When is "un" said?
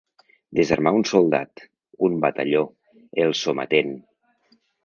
0.99-1.05, 2.09-2.17